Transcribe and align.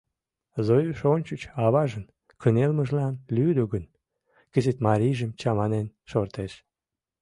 Зоюш 0.65 0.99
ончыч 1.13 1.41
аважын 1.65 2.05
кынелмыжлан 2.41 3.13
лӱдӧ 3.35 3.63
гын, 3.73 3.83
кызыт 4.53 4.77
марийжым 4.85 5.31
чаманен 5.39 5.87
шортеш... 6.09 6.53